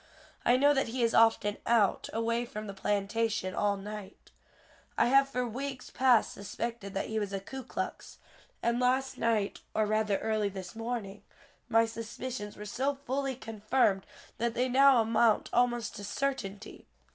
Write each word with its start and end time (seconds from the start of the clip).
I 0.43 0.57
know 0.57 0.73
that 0.73 0.87
he 0.87 1.03
is 1.03 1.13
often 1.13 1.57
out, 1.67 2.09
away 2.11 2.43
from 2.43 2.65
the 2.65 2.73
plantation, 2.73 3.53
all 3.53 3.77
night. 3.77 4.31
I 4.97 5.05
have 5.09 5.29
for 5.29 5.47
weeks 5.47 5.91
past 5.91 6.33
suspected 6.33 6.95
that 6.95 7.05
he 7.05 7.19
was 7.19 7.31
a 7.33 7.39
Ku 7.39 7.61
Klux, 7.63 8.17
and 8.63 8.79
last 8.79 9.19
night, 9.19 9.59
or 9.75 9.85
rather 9.85 10.17
early 10.17 10.49
this 10.49 10.75
morning, 10.75 11.21
my 11.69 11.85
suspicions 11.85 12.57
were 12.57 12.65
so 12.65 12.95
fully 12.95 13.35
confirmed 13.35 14.07
that 14.39 14.55
they 14.55 14.67
now 14.69 15.01
amount 15.03 15.51
almost 15.53 15.95
to 15.97 16.03
certainty. 16.03 16.87